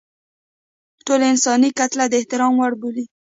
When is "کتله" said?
1.79-2.05